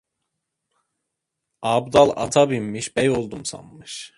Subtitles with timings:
[1.61, 4.09] Abdal ata binmiş bey oldum sanmış.